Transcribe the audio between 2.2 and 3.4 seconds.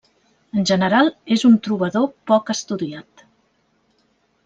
poc estudiat.